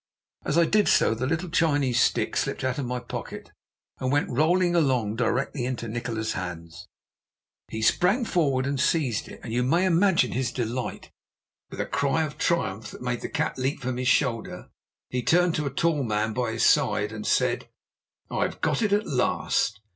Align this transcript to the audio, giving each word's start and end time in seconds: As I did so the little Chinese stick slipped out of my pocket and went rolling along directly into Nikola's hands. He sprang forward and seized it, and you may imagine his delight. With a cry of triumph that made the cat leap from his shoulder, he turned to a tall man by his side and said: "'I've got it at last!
As 0.45 0.57
I 0.57 0.65
did 0.65 0.87
so 0.87 1.13
the 1.13 1.27
little 1.27 1.49
Chinese 1.51 2.01
stick 2.01 2.35
slipped 2.35 2.63
out 2.63 2.79
of 2.79 2.87
my 2.87 2.97
pocket 2.99 3.51
and 3.99 4.11
went 4.11 4.31
rolling 4.31 4.73
along 4.75 5.15
directly 5.17 5.63
into 5.63 5.87
Nikola's 5.87 6.33
hands. 6.33 6.87
He 7.67 7.83
sprang 7.83 8.25
forward 8.25 8.65
and 8.65 8.79
seized 8.79 9.27
it, 9.27 9.39
and 9.43 9.53
you 9.53 9.61
may 9.61 9.85
imagine 9.85 10.31
his 10.31 10.51
delight. 10.51 11.11
With 11.69 11.79
a 11.79 11.85
cry 11.85 12.23
of 12.23 12.39
triumph 12.39 12.89
that 12.89 13.03
made 13.03 13.21
the 13.21 13.29
cat 13.29 13.59
leap 13.59 13.79
from 13.81 13.97
his 13.97 14.07
shoulder, 14.07 14.71
he 15.07 15.21
turned 15.21 15.53
to 15.57 15.67
a 15.67 15.69
tall 15.69 16.01
man 16.01 16.33
by 16.33 16.53
his 16.53 16.65
side 16.65 17.11
and 17.11 17.27
said: 17.27 17.69
"'I've 18.31 18.59
got 18.59 18.81
it 18.81 18.91
at 18.93 19.05
last! 19.05 19.81